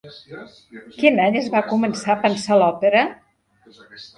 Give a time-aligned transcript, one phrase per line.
[0.95, 3.05] Quin any es va començar a pensar l'òpera?